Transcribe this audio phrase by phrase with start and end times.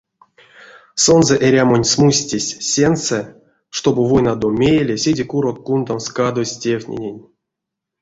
[1.03, 3.21] Сонзэ эрямонь смустесь сеньсэ,
[3.75, 7.21] штобу войнадо мейле седе курок кундамс кадозь тевтненень.